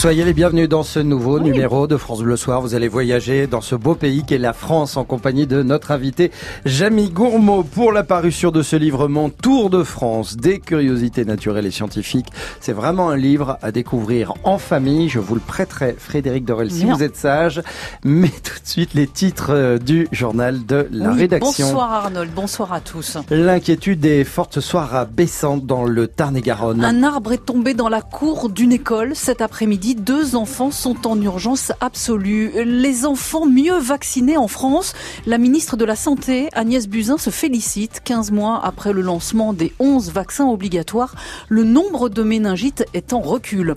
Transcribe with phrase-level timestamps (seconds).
[0.00, 2.62] Soyez les bienvenus dans ce nouveau numéro de France Bleu Soir.
[2.62, 6.30] Vous allez voyager dans ce beau pays qu'est la France en compagnie de notre invité
[6.64, 11.66] Jamie Gourmaud pour la parution de ce livre Mon Tour de France des curiosités naturelles
[11.66, 12.28] et scientifiques.
[12.60, 15.10] C'est vraiment un livre à découvrir en famille.
[15.10, 17.60] Je vous le prêterai, Frédéric Dorel, si vous êtes sage.
[18.02, 21.66] Mais tout de suite, les titres euh, du journal de la rédaction.
[21.66, 23.18] Bonsoir Arnold, bonsoir à tous.
[23.28, 25.06] L'inquiétude est forte ce soir à
[25.62, 26.82] dans le Tarn-et-Garonne.
[26.82, 31.20] Un arbre est tombé dans la cour d'une école cet après-midi deux enfants sont en
[31.20, 32.52] urgence absolue.
[32.64, 34.94] Les enfants mieux vaccinés en France,
[35.26, 38.00] la ministre de la Santé, Agnès Buzyn, se félicite.
[38.04, 41.14] 15 mois après le lancement des 11 vaccins obligatoires,
[41.48, 43.76] le nombre de méningites est en recul.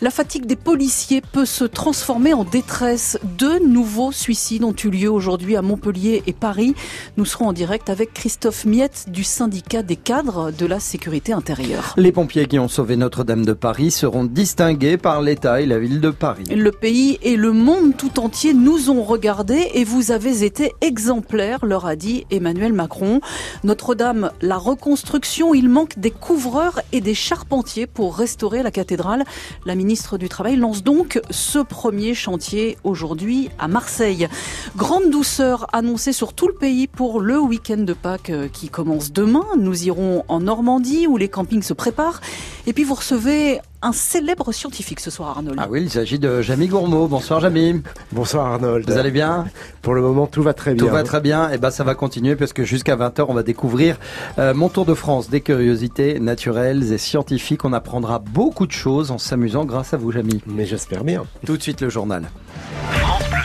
[0.00, 3.18] La fatigue des policiers peut se transformer en détresse.
[3.38, 6.74] Deux nouveaux suicides ont eu lieu aujourd'hui à Montpellier et Paris.
[7.16, 11.94] Nous serons en direct avec Christophe Miette du syndicat des cadres de la sécurité intérieure.
[11.96, 16.00] Les pompiers qui ont sauvé Notre-Dame de Paris seront distingués par les et la ville
[16.00, 16.44] de Paris.
[16.44, 21.66] Le pays et le monde tout entier nous ont regardés et vous avez été exemplaires,
[21.66, 23.20] leur a dit Emmanuel Macron.
[23.62, 29.24] Notre-Dame, la reconstruction, il manque des couvreurs et des charpentiers pour restaurer la cathédrale.
[29.66, 34.28] La ministre du Travail lance donc ce premier chantier aujourd'hui à Marseille.
[34.76, 39.12] Grande douceur annoncée sur tout le pays pour le week-end de Pâques euh, qui commence
[39.12, 39.44] demain.
[39.58, 42.22] Nous irons en Normandie où les campings se préparent.
[42.66, 45.60] Et puis vous recevez un célèbre scientifique ce soir, Arnold.
[45.62, 47.06] Ah oui, il s'agit de Jamie Gourmaud.
[47.06, 47.82] Bonsoir, Jamie.
[48.12, 48.90] Bonsoir, Arnold.
[48.90, 49.44] Vous allez bien
[49.82, 50.86] Pour le moment, tout va très bien.
[50.86, 51.50] Tout va très bien.
[51.50, 53.98] Et eh ben, ça va continuer parce que jusqu'à 20h, on va découvrir
[54.38, 57.66] euh, mon tour de France des curiosités naturelles et scientifiques.
[57.66, 60.40] On apprendra beaucoup de choses en s'amusant grâce à vous, Jamie.
[60.46, 61.24] Mais j'espère bien.
[61.44, 62.24] Tout de suite, le journal.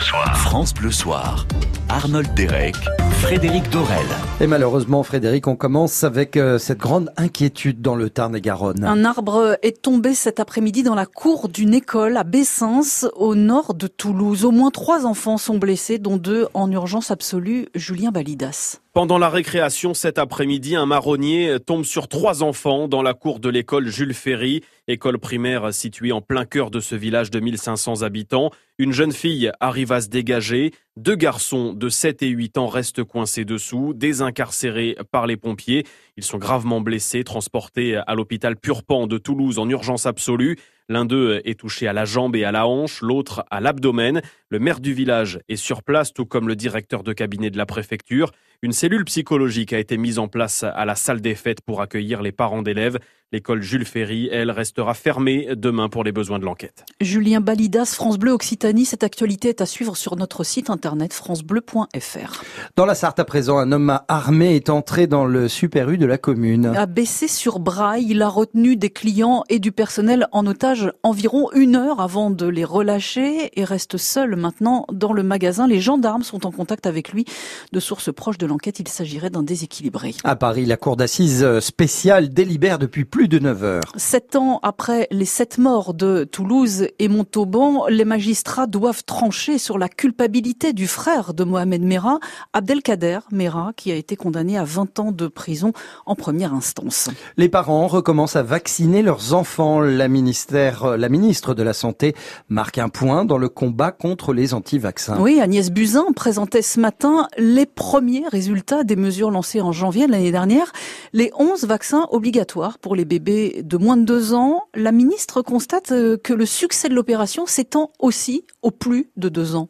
[0.00, 0.36] Bleu Soir.
[0.36, 1.46] France Bleu Soir.
[1.90, 2.76] Arnold Derek,
[3.20, 4.06] Frédéric Dorel.
[4.40, 8.84] Et malheureusement, Frédéric, on commence avec euh, cette grande inquiétude dans le Tarn-et-Garonne.
[8.84, 13.74] Un arbre est tombé cet après-midi dans la cour d'une école à Bessens, au nord
[13.74, 14.44] de Toulouse.
[14.44, 17.66] Au moins trois enfants sont blessés, dont deux en urgence absolue.
[17.74, 18.78] Julien Balidas.
[18.92, 23.48] Pendant la récréation cet après-midi, un marronnier tombe sur trois enfants dans la cour de
[23.48, 28.50] l'école Jules Ferry, école primaire située en plein cœur de ce village de 1500 habitants.
[28.78, 33.04] Une jeune fille arrive à se dégager, deux garçons de 7 et 8 ans restent
[33.04, 35.86] coincés dessous, désincarcérés par les pompiers.
[36.16, 40.58] Ils sont gravement blessés, transportés à l'hôpital Purpan de Toulouse en urgence absolue.
[40.88, 44.20] L'un d'eux est touché à la jambe et à la hanche, l'autre à l'abdomen.
[44.48, 47.66] Le maire du village est sur place, tout comme le directeur de cabinet de la
[47.66, 48.32] préfecture.
[48.62, 52.20] Une cellule psychologique a été mise en place à la salle des fêtes pour accueillir
[52.20, 52.98] les parents d'élèves.
[53.32, 56.84] L'école Jules Ferry, elle, restera fermée demain pour les besoins de l'enquête.
[57.00, 58.84] Julien Balidas, France Bleu Occitanie.
[58.84, 62.42] Cette actualité est à suivre sur notre site internet francebleu.fr.
[62.74, 66.06] Dans la Sarthe à présent, un homme armé est entré dans le Super U de
[66.06, 66.66] la commune.
[66.74, 71.52] A baissé sur Braille, il a retenu des clients et du personnel en otage environ
[71.52, 75.68] une heure avant de les relâcher et reste seul maintenant dans le magasin.
[75.68, 77.26] Les gendarmes sont en contact avec lui.
[77.72, 80.14] De sources proches de l'enquête, il s'agirait d'un déséquilibré.
[80.24, 83.92] À Paris, la cour d'assises spéciale délibère depuis plus de 9 heures.
[83.96, 89.78] Sept ans après les sept morts de Toulouse et Montauban, les magistrats doivent trancher sur
[89.78, 92.18] la culpabilité du frère de Mohamed Merah,
[92.52, 95.72] Abdelkader Merah, qui a été condamné à 20 ans de prison
[96.04, 97.08] en première instance.
[97.36, 99.80] Les parents recommencent à vacciner leurs enfants.
[99.80, 102.14] La, ministère, la ministre de la Santé
[102.48, 105.18] marque un point dans le combat contre les anti-vaccins.
[105.20, 108.39] Oui, Agnès Buzyn présentait ce matin les premiers résultats
[108.84, 110.72] des mesures lancées en janvier de l'année dernière.
[111.12, 115.92] Les 11 vaccins obligatoires pour les bébés de moins de deux ans, la ministre constate
[115.92, 119.68] euh, que le succès de l'opération s'étend aussi aux plus de deux ans.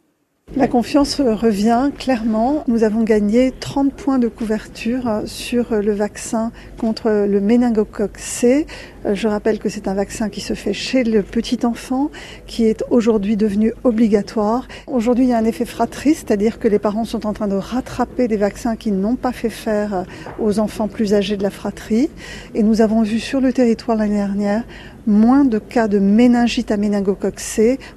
[0.57, 2.65] La confiance revient clairement.
[2.67, 8.67] Nous avons gagné 30 points de couverture sur le vaccin contre le méningocoque C.
[9.05, 12.11] Je rappelle que c'est un vaccin qui se fait chez le petit enfant,
[12.47, 14.69] qui est aujourd'hui devenu obligatoire.
[14.87, 17.55] Aujourd'hui, il y a un effet fratrie, c'est-à-dire que les parents sont en train de
[17.55, 20.05] rattraper des vaccins qu'ils n'ont pas fait faire
[20.39, 22.11] aux enfants plus âgés de la fratrie.
[22.55, 24.65] Et nous avons vu sur le territoire l'année dernière
[25.07, 26.77] moins de cas de méningite à.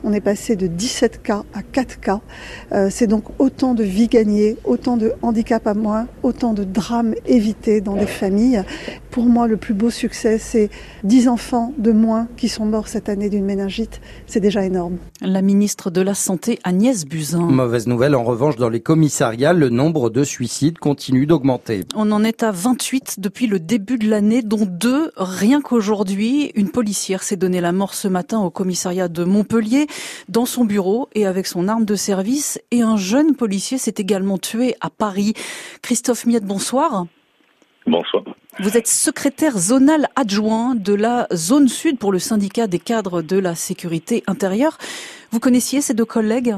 [0.03, 2.21] On est passé de 17 cas à 4 cas.
[2.71, 7.15] Euh, c'est donc autant de vies gagnées, autant de handicaps à moins, autant de drames
[7.25, 8.63] évités dans des familles.
[9.13, 10.71] Pour moi, le plus beau succès, c'est
[11.03, 14.01] 10 enfants de moins qui sont morts cette année d'une méningite.
[14.25, 14.97] C'est déjà énorme.
[15.21, 17.41] La ministre de la Santé, Agnès Buzyn.
[17.41, 21.81] Mauvaise nouvelle, en revanche, dans les commissariats, le nombre de suicides continue d'augmenter.
[21.95, 26.51] On en est à 28 depuis le début de l'année, dont deux rien qu'aujourd'hui.
[26.55, 29.85] Une policière s'est donné la mort ce matin au commissariat de Montpellier,
[30.27, 32.59] dans son bureau et avec son arme de service.
[32.71, 35.35] Et un jeune policier s'est également tué à Paris.
[35.83, 37.05] Christophe Miette, bonsoir.
[37.85, 38.23] Bonsoir.
[38.59, 43.37] Vous êtes secrétaire zonal adjoint de la zone sud pour le syndicat des cadres de
[43.37, 44.77] la sécurité intérieure.
[45.31, 46.55] Vous connaissiez ces deux collègues?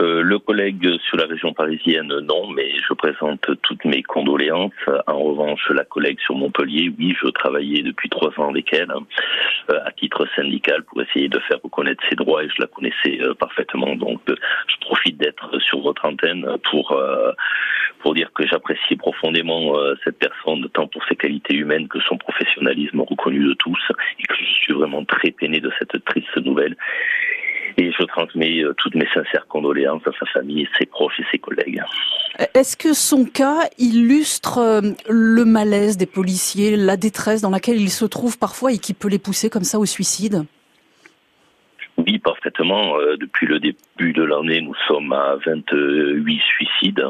[0.00, 4.70] Euh, le collègue sur la région parisienne, non, mais je présente toutes mes condoléances.
[5.08, 9.80] En revanche, la collègue sur Montpellier, oui, je travaillais depuis trois ans avec elle euh,
[9.84, 13.34] à titre syndical pour essayer de faire reconnaître ses droits et je la connaissais euh,
[13.34, 13.96] parfaitement.
[13.96, 16.96] Donc, je profite d'être sur votre antenne pour
[18.02, 19.74] pour dire que j'apprécie profondément
[20.04, 23.78] cette personne, tant pour ses qualités humaines que son professionnalisme reconnu de tous,
[24.18, 26.76] et que je suis vraiment très peiné de cette triste nouvelle
[27.78, 31.38] et je transmets euh, toutes mes sincères condoléances à sa famille, ses proches et ses
[31.38, 31.80] collègues.
[32.54, 37.90] Est-ce que son cas illustre euh, le malaise des policiers, la détresse dans laquelle ils
[37.90, 40.44] se trouvent parfois et qui peut les pousser comme ça au suicide?
[41.96, 42.98] Oui, parfaitement.
[42.98, 43.60] Euh, depuis le
[43.98, 47.04] début de l'année, nous sommes à 28 suicides,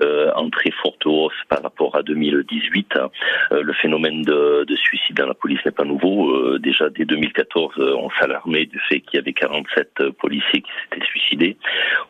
[0.00, 2.94] euh, en très forte hausse par rapport à 2018.
[2.96, 6.30] Euh, le phénomène de, de, suicide dans la police n'est pas nouveau.
[6.30, 11.06] Euh, déjà dès 2014, on s'alarmait du fait qu'il y avait 47 policiers qui s'étaient
[11.06, 11.56] suicidés.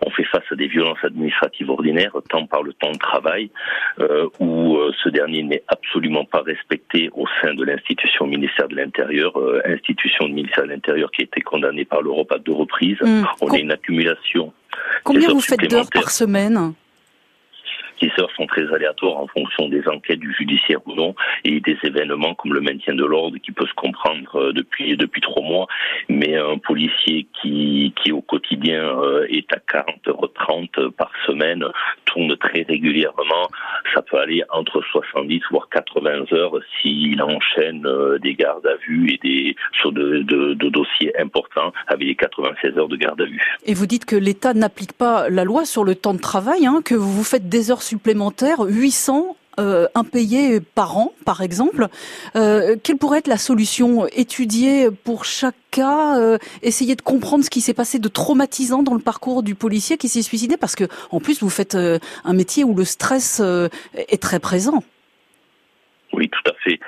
[0.05, 3.51] On fait face à des violences administratives ordinaires, tant par le temps de travail,
[4.41, 9.33] où ce dernier n'est absolument pas respecté au sein de l'institution ministère de l'Intérieur,
[9.65, 13.01] institution du ministère de l'Intérieur qui a été condamnée par l'Europe à deux reprises.
[13.01, 13.25] Hmm.
[13.41, 14.02] On a une accumulation.
[15.05, 16.75] Combien vous faites d'heures par semaine?
[18.19, 21.15] Heures sont très aléatoires en fonction des enquêtes du judiciaire ou non
[21.45, 25.21] et des événements comme le maintien de l'ordre qui peut se comprendre euh, depuis depuis
[25.21, 25.67] trois mois.
[26.09, 31.65] Mais un policier qui qui au quotidien euh, est à 40 heures 30 par semaine
[32.07, 33.49] tourne très régulièrement.
[33.95, 39.13] Ça peut aller entre 70 voire 80 heures s'il enchaîne euh, des gardes à vue
[39.13, 40.23] et des sur de,
[40.69, 43.41] dossiers importants avec les 96 heures de garde à vue.
[43.65, 46.81] Et vous dites que l'État n'applique pas la loi sur le temps de travail, hein,
[46.85, 51.89] que vous faites des heures supplémentaires, 800 euh, impayés par an, par exemple.
[52.37, 57.51] Euh, quelle pourrait être la solution Étudier pour chaque cas, euh, essayer de comprendre ce
[57.51, 60.85] qui s'est passé de traumatisant dans le parcours du policier qui s'est suicidé, parce que
[61.11, 63.43] en plus vous faites un métier où le stress
[63.95, 64.83] est très présent.
[66.13, 66.79] Oui, tout à fait.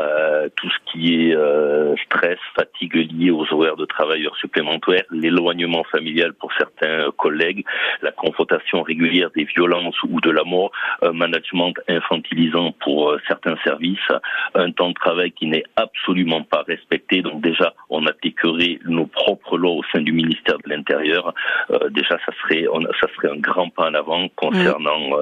[0.00, 5.84] Euh, tout ce qui est euh, stress, fatigue liée aux horaires de travailleurs supplémentaires, l'éloignement
[5.84, 7.64] familial pour certains collègues,
[8.00, 10.72] la confrontation régulière des violences ou de la mort,
[11.02, 13.98] un management infantilisant pour euh, certains services,
[14.54, 17.20] un temps de travail qui n'est absolument pas respecté.
[17.20, 21.34] Donc déjà, on appliquerait nos propres lois au sein du ministère de l'Intérieur.
[21.70, 25.18] Euh, déjà, ça serait, on, ça serait un grand pas en avant concernant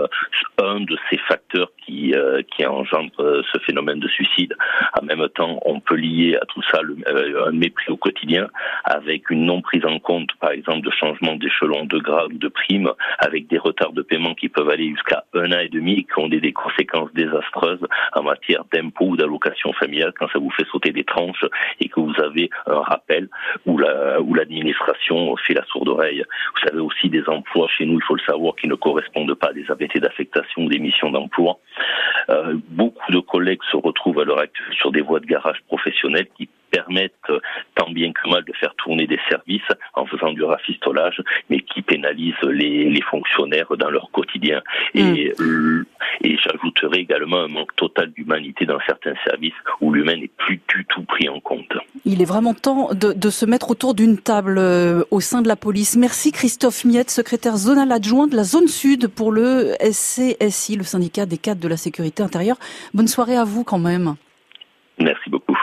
[0.58, 2.14] un de ces facteurs qui,
[2.54, 4.54] qui engendre ce phénomène de suicide.
[5.00, 8.48] En même temps, on peut lier à tout ça euh, un mépris au quotidien
[8.84, 12.48] avec une non prise en compte, par exemple, de changement d'échelon de grade ou de
[12.48, 16.18] prime, avec des retards de paiement qui peuvent aller jusqu'à un an et demi, qui
[16.18, 20.90] ont des, conséquences désastreuses en matière d'impôts ou d'allocations familiales quand ça vous fait sauter
[20.90, 21.44] des tranches
[21.80, 23.28] et que vous avez un rappel
[23.64, 26.24] où la où l'administration fait la sourde oreille.
[26.54, 29.48] Vous savez aussi des emplois chez nous, il faut le savoir, qui ne correspondent pas
[29.48, 31.58] à des ABT d'affectation ou des missions d'emploi.
[32.30, 36.28] Euh, beaucoup de collègues se retrouvent à l'heure actuelle sur des voies de garage professionnelles
[36.36, 37.30] qui permettent
[37.76, 39.62] tant bien que mal de faire tourner des services
[39.94, 44.62] en faisant du rafistolage, mais qui pénalisent les, les fonctionnaires dans leur quotidien.
[44.94, 45.84] Et, mm.
[46.22, 50.84] et j'ajouterai également un manque total d'humanité dans certains services où l'humain n'est plus du
[50.86, 51.72] tout pris en compte.
[52.04, 55.48] Il est vraiment temps de, de se mettre autour d'une table euh, au sein de
[55.48, 55.96] la police.
[55.96, 61.26] Merci Christophe Miette, secrétaire zonal adjoint de la zone sud pour le SCSI, le syndicat
[61.26, 62.56] des cadres de la sécurité intérieure.
[62.94, 64.14] Bonne soirée à vous quand même.
[64.98, 65.56] Merci beaucoup.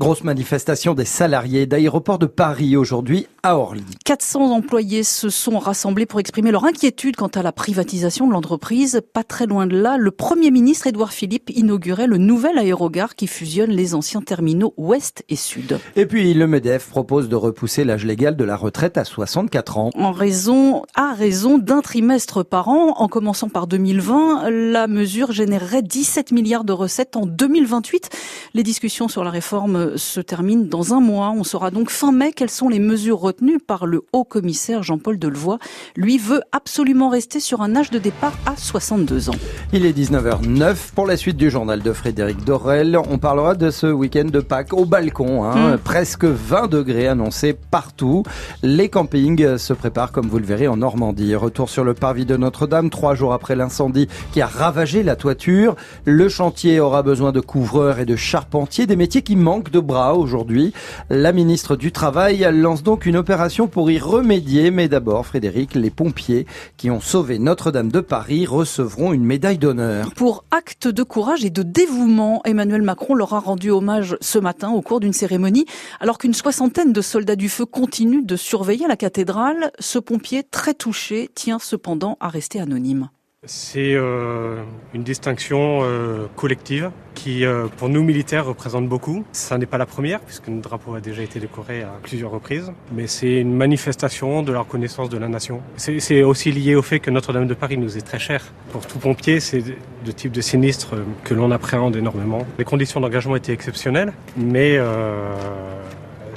[0.00, 3.84] Grosse manifestation des salariés d'aéroport de Paris aujourd'hui à Orly.
[4.04, 9.02] 400 employés se sont rassemblés pour exprimer leur inquiétude quant à la privatisation de l'entreprise.
[9.12, 13.28] Pas très loin de là, le Premier ministre Édouard Philippe inaugurait le nouvel aérogare qui
[13.28, 15.78] fusionne les anciens terminaux ouest et sud.
[15.94, 19.90] Et puis le MEDEF propose de repousser l'âge légal de la retraite à 64 ans.
[19.94, 25.82] En raison, à raison d'un trimestre par an, en commençant par 2020, la mesure générerait
[25.82, 28.10] 17 milliards de recettes en 2028.
[28.54, 31.32] Les discussions sur la réforme se termine dans un mois.
[31.36, 35.18] On saura donc fin mai quelles sont les mesures retenues par le haut commissaire Jean-Paul
[35.18, 35.58] Delevoye.
[35.96, 39.34] Lui veut absolument rester sur un âge de départ à 62 ans.
[39.72, 42.98] Il est 19h09 pour la suite du journal de Frédéric Dorel.
[43.10, 45.44] On parlera de ce week-end de Pâques au balcon.
[45.44, 45.74] Hein.
[45.74, 45.78] Mm.
[45.78, 48.22] Presque 20 degrés annoncés partout.
[48.62, 51.34] Les campings se préparent comme vous le verrez en Normandie.
[51.34, 55.76] Retour sur le parvis de Notre-Dame trois jours après l'incendie qui a ravagé la toiture.
[56.04, 60.14] Le chantier aura besoin de couvreurs et de charpentiers, des métiers qui manquent de bras
[60.14, 60.72] aujourd'hui.
[61.10, 64.70] La ministre du Travail lance donc une opération pour y remédier.
[64.70, 70.12] Mais d'abord, Frédéric, les pompiers qui ont sauvé Notre-Dame de Paris recevront une médaille d'honneur.
[70.14, 74.70] Pour acte de courage et de dévouement, Emmanuel Macron leur a rendu hommage ce matin
[74.70, 75.66] au cours d'une cérémonie.
[75.98, 80.74] Alors qu'une soixantaine de soldats du feu continuent de surveiller la cathédrale, ce pompier très
[80.74, 83.08] touché tient cependant à rester anonyme.
[83.46, 84.62] C'est euh,
[84.94, 89.24] une distinction euh, collective qui, euh, pour nous militaires, représente beaucoup.
[89.32, 92.72] Ça n'est pas la première, puisque notre drapeau a déjà été décoré à plusieurs reprises,
[92.92, 95.60] mais c'est une manifestation de la reconnaissance de la nation.
[95.76, 98.42] C'est aussi lié au fait que Notre-Dame de Paris nous est très cher.
[98.72, 99.62] Pour tout pompier, c'est
[100.06, 102.46] le type de sinistre que l'on appréhende énormément.
[102.58, 104.78] Les conditions d'engagement étaient exceptionnelles, mais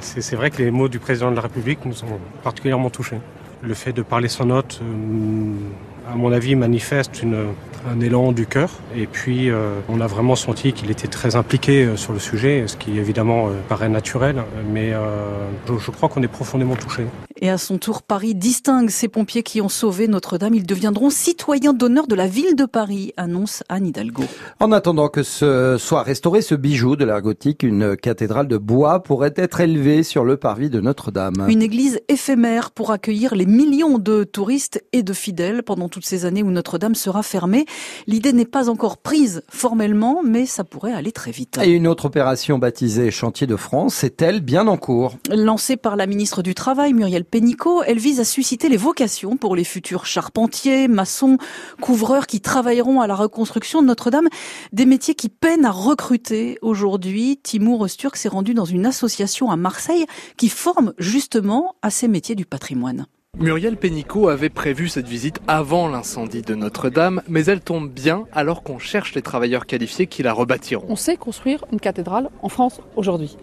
[0.00, 3.18] c'est vrai que les mots du président de la République nous ont particulièrement touchés.
[3.62, 4.80] Le fait de parler sans note
[6.10, 7.22] à mon avis, manifeste
[7.88, 8.70] un élan du cœur.
[8.96, 12.64] Et puis, euh, on a vraiment senti qu'il était très impliqué euh, sur le sujet,
[12.66, 14.92] ce qui évidemment euh, paraît naturel, mais
[15.68, 17.04] je crois qu'on est profondément touché.
[17.40, 20.54] Et à son tour, Paris distingue ces pompiers qui ont sauvé Notre-Dame.
[20.54, 24.24] Ils deviendront citoyens d'honneur de la ville de Paris, annonce Anne Hidalgo.
[24.58, 29.04] En attendant que ce soit restauré ce bijou de l'art gothique, une cathédrale de bois
[29.04, 31.46] pourrait être élevée sur le parvis de Notre-Dame.
[31.48, 36.24] Une église éphémère pour accueillir les millions de touristes et de fidèles pendant toutes ces
[36.24, 37.66] années où Notre-Dame sera fermée.
[38.08, 41.58] L'idée n'est pas encore prise formellement, mais ça pourrait aller très vite.
[41.62, 45.16] Et une autre opération baptisée Chantier de France est-elle bien en cours?
[45.30, 49.54] Lancée par la ministre du Travail, Muriel Pénicaud, elle vise à susciter les vocations pour
[49.54, 51.38] les futurs charpentiers, maçons,
[51.80, 54.28] couvreurs qui travailleront à la reconstruction de Notre-Dame.
[54.72, 57.38] Des métiers qui peinent à recruter aujourd'hui.
[57.42, 60.06] Timur Osturk s'est rendu dans une association à Marseille
[60.36, 63.06] qui forme justement à ces métiers du patrimoine.
[63.38, 68.62] Muriel Pénicaud avait prévu cette visite avant l'incendie de Notre-Dame, mais elle tombe bien alors
[68.62, 70.86] qu'on cherche les travailleurs qualifiés qui la rebâtiront.
[70.88, 73.36] On sait construire une cathédrale en France aujourd'hui.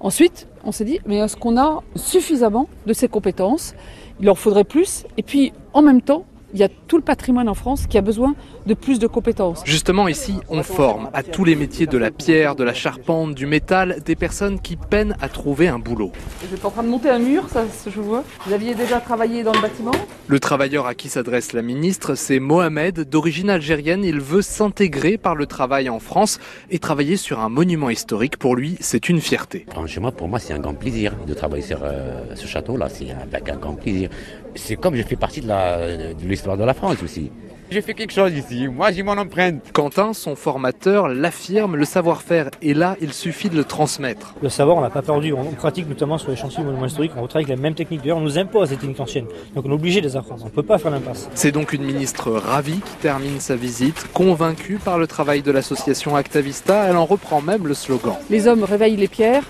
[0.00, 3.74] Ensuite, on s'est dit, mais est-ce qu'on a suffisamment de ces compétences?
[4.18, 5.04] Il leur faudrait plus.
[5.18, 8.00] Et puis, en même temps, il y a tout le patrimoine en France qui a
[8.00, 8.34] besoin
[8.66, 9.62] de plus de compétences.
[9.64, 13.46] Justement, ici, on forme à tous les métiers de la pierre, de la charpente, du
[13.46, 16.12] métal, des personnes qui peinent à trouver un boulot.
[16.42, 18.24] Vous êtes en train de monter un mur, ça je vois.
[18.46, 19.92] Vous aviez déjà travaillé dans le bâtiment?
[20.26, 24.04] Le travailleur à qui s'adresse la ministre, c'est Mohamed, d'origine algérienne.
[24.04, 26.38] Il veut s'intégrer par le travail en France
[26.70, 28.36] et travailler sur un monument historique.
[28.36, 29.66] Pour lui, c'est une fierté.
[29.70, 32.88] Franchement, pour moi, c'est un grand plaisir de travailler sur euh, ce château-là.
[32.88, 34.10] C'est avec un grand plaisir.
[34.54, 37.30] C'est comme je fais partie de de, de la France aussi.
[37.70, 39.70] J'ai fait quelque chose ici, moi j'ai mon empreinte.
[39.72, 44.34] Quentin, son formateur, l'affirme, le savoir-faire est là, il suffit de le transmettre.
[44.42, 47.22] Le savoir, on l'a pas perdu, on pratique notamment sur les chantiers monuments historiques, on
[47.22, 48.00] retravaille avec la même technique.
[48.00, 50.46] D'ailleurs, on nous impose des techniques anciennes, donc on est obligé de les apprendre, on
[50.46, 51.28] ne peut pas faire l'impasse.
[51.34, 56.16] C'est donc une ministre ravie qui termine sa visite, convaincue par le travail de l'association
[56.16, 58.14] Actavista, elle en reprend même le slogan.
[58.30, 59.44] Les hommes réveillent les pierres,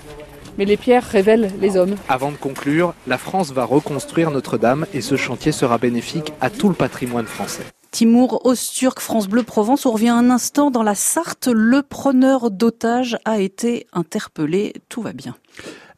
[0.60, 1.96] mais les pierres révèlent les hommes.
[2.10, 6.68] Avant de conclure, la France va reconstruire Notre-Dame et ce chantier sera bénéfique à tout
[6.68, 7.62] le patrimoine français.
[7.92, 9.86] Timur Osturk, France Bleu Provence.
[9.86, 11.48] On revient un instant dans la Sarthe.
[11.50, 14.74] Le preneur d'otages a été interpellé.
[14.90, 15.34] Tout va bien.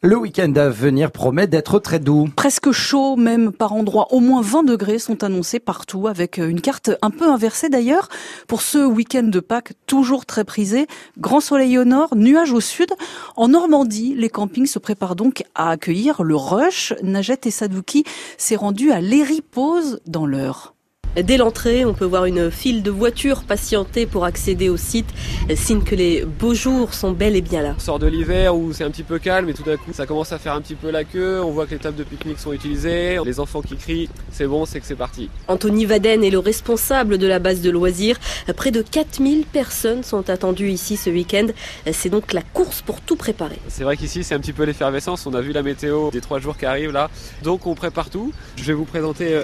[0.05, 2.27] Le week-end à venir promet d'être très doux.
[2.35, 4.07] Presque chaud même par endroits.
[4.11, 8.09] Au moins 20 degrés sont annoncés partout avec une carte un peu inversée d'ailleurs.
[8.49, 12.91] Pour ce week-end de Pâques toujours très prisé, grand soleil au nord, nuages au sud.
[13.37, 16.93] En Normandie, les campings se préparent donc à accueillir le rush.
[17.01, 18.03] Najette et Sadouki
[18.37, 20.72] s'est rendu à l'Éripose dans l'heure.
[21.15, 25.05] Dès l'entrée, on peut voir une file de voitures patienter pour accéder au site,
[25.53, 27.75] signe que les beaux jours sont bel et bien là.
[27.77, 30.07] On sort de l'hiver où c'est un petit peu calme et tout d'un coup ça
[30.07, 32.39] commence à faire un petit peu la queue, on voit que les tables de pique-nique
[32.39, 35.29] sont utilisées, les enfants qui crient, c'est bon, c'est que c'est parti.
[35.47, 38.17] Anthony Vaden est le responsable de la base de loisirs.
[38.55, 41.47] Près de 4000 personnes sont attendues ici ce week-end.
[41.91, 43.59] C'est donc la course pour tout préparer.
[43.67, 46.39] C'est vrai qu'ici c'est un petit peu l'effervescence, on a vu la météo des trois
[46.39, 47.11] jours qui arrivent là,
[47.43, 48.33] donc on prépare tout.
[48.57, 49.43] Je vais vous présenter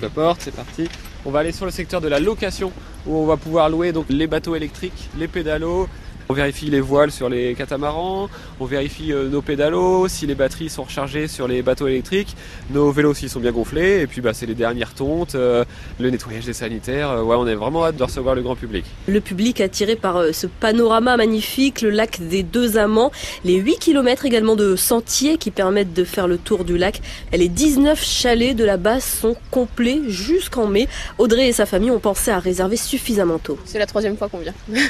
[0.00, 0.88] la porte, c'est parti.
[1.24, 2.72] On va aller sur le secteur de la location
[3.06, 5.88] où on va pouvoir louer donc les bateaux électriques, les pédalos,
[6.28, 8.28] on vérifie les voiles sur les catamarans,
[8.60, 12.36] on vérifie euh, nos pédalos, si les batteries sont rechargées sur les bateaux électriques,
[12.70, 15.64] nos vélos s'ils sont bien gonflés, et puis bah, c'est les dernières tontes, euh,
[16.00, 17.10] le nettoyage des sanitaires.
[17.10, 18.84] Euh, ouais, on est vraiment hâte de recevoir le grand public.
[19.06, 23.12] Le public attiré par ce panorama magnifique, le lac des Deux Amants,
[23.44, 27.00] les 8 km également de sentiers qui permettent de faire le tour du lac.
[27.32, 30.88] Les 19 chalets de la base sont complets jusqu'en mai.
[31.18, 33.58] Audrey et sa famille ont pensé à réserver suffisamment tôt.
[33.64, 34.54] C'est la troisième fois qu'on vient.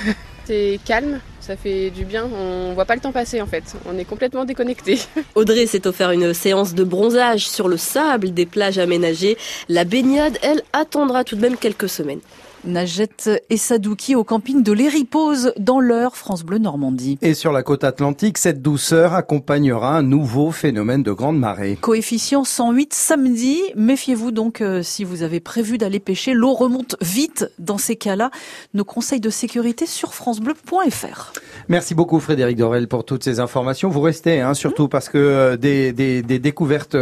[0.47, 2.29] C'est calme, ça fait du bien.
[2.35, 3.65] On voit pas le temps passer en fait.
[3.87, 4.99] On est complètement déconnecté.
[5.35, 9.39] Audrey s'est offert une séance de bronzage sur le sable des plages aménagées.
[9.69, 12.21] La baignade, elle, attendra tout de même quelques semaines.
[12.67, 17.19] Najette et Sadouki au camping de l'Éripose dans l'heure France Bleu Normandie.
[17.21, 21.77] Et sur la côte atlantique, cette douceur accompagnera un nouveau phénomène de grande marée.
[21.81, 23.59] Coefficient 108 samedi.
[23.77, 26.33] Méfiez-vous donc euh, si vous avez prévu d'aller pêcher.
[26.33, 28.31] L'eau remonte vite dans ces cas-là.
[28.73, 31.33] Nos conseils de sécurité sur francebleu.fr.
[31.69, 33.89] Merci beaucoup Frédéric Dorel pour toutes ces informations.
[33.89, 36.97] Vous restez, hein, surtout parce que euh, des, des, des, découvertes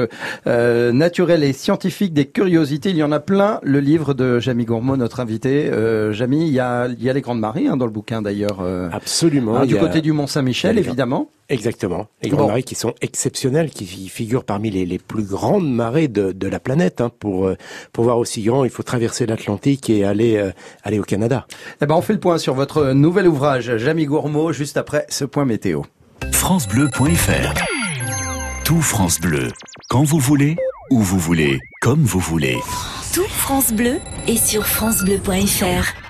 [0.47, 3.61] euh, naturelles et scientifiques, des curiosités, il y en a plein.
[3.63, 5.52] Le livre de Jamie Gourmaud, notre invité.
[5.71, 8.23] Euh, Jamie, il y a, il y a les grandes marées hein, dans le bouquin
[8.23, 8.61] d'ailleurs.
[8.61, 9.57] Euh, Absolument.
[9.57, 11.29] hein, du a- côté du Mont Saint-Michel, il y a les évidemment.
[11.49, 12.07] Exactement.
[12.23, 12.37] Les Bon.
[12.37, 16.33] grandes marées qui sont exceptionnelles, qui fi- figurent parmi les, les plus grandes marées de,
[16.33, 17.01] de la planète.
[17.01, 17.11] hein.
[17.21, 17.57] Pour, euh,
[17.93, 20.51] pour voir aussi grand, il faut traverser l'Atlantique et aller, euh,
[20.83, 21.47] aller au Canada.
[21.83, 25.25] Eh ben, on fait le point sur votre nouvel ouvrage, Jamie Gourmaud, juste après ce
[25.25, 25.83] point météo.
[26.33, 27.55] FranceBleu.fr
[28.65, 29.49] Tout France Bleu.
[29.91, 30.57] Quand vous voulez,
[30.91, 32.57] où vous voulez, comme vous voulez.
[33.13, 36.02] Tout France Bleu est sur francebleu.fr.